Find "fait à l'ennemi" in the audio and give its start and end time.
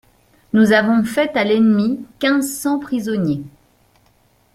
1.03-2.03